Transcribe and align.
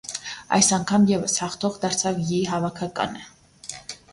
Այս 0.55 0.69
անգամ 0.77 1.03
ևս 1.11 1.35
հաղթող 1.43 1.77
դարձավ 1.83 2.19
յի 2.31 2.41
հավաքականը։ 2.55 3.25